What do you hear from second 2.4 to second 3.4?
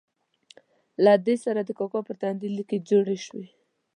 لیکې جوړې